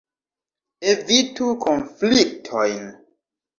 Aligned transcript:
Evitu 0.93 1.51
konfliktojn! 1.67 2.85